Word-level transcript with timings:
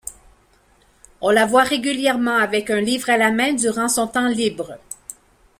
On 1.21 1.29
la 1.29 1.45
voit 1.45 1.61
régulièrement 1.61 2.37
avec 2.37 2.71
un 2.71 2.81
livre 2.81 3.11
à 3.11 3.17
la 3.17 3.29
main 3.29 3.53
durant 3.53 3.87
son 3.87 4.07
temps 4.07 4.29
libre. 4.29 4.79